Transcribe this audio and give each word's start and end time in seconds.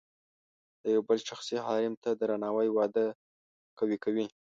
د 0.81 0.83
یو 0.95 1.01
بل 1.07 1.17
شخصي 1.29 1.55
حریم 1.65 1.93
ته 2.03 2.09
درناوی 2.19 2.69
واده 2.71 3.05
قوي 3.79 3.97
کوي. 4.03 4.25